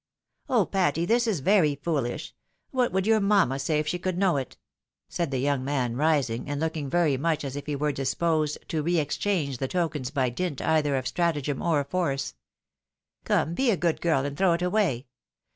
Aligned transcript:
"Oh, 0.49 0.65
Patty, 0.65 1.05
this 1.05 1.27
is 1.27 1.41
very 1.41 1.75
foolish! 1.75 2.33
What 2.71 2.91
would 2.91 3.05
your 3.05 3.19
mamma 3.19 3.59
say 3.59 3.77
if 3.77 3.87
she 3.87 3.99
could 3.99 4.17
know 4.17 4.35
it?" 4.37 4.57
said 5.09 5.29
the 5.29 5.37
young 5.37 5.63
man, 5.63 5.93
risiog, 5.93 5.93
and 5.93 5.93
p 5.93 6.25
242 6.25 6.39
THE 6.39 6.47
WIDOW 6.47 6.47
MAKBIED. 6.47 6.61
looking 6.63 6.89
very 6.89 7.17
much 7.17 7.43
as 7.43 7.55
if 7.55 7.65
he 7.67 7.75
were 7.75 7.91
disposed 7.91 8.69
to 8.69 8.81
re 8.81 8.97
exchange 8.97 9.59
the 9.59 9.67
tokens 9.67 10.09
by 10.09 10.31
dint 10.31 10.59
either 10.59 10.95
of 10.95 11.05
stratagem 11.05 11.61
or 11.61 11.83
force." 11.83 12.33
Come, 13.25 13.53
be 13.53 13.69
a 13.69 13.77
good 13.77 14.01
girl, 14.01 14.25
and 14.25 14.35
throw 14.35 14.53
it 14.53 14.63
away. 14.63 15.05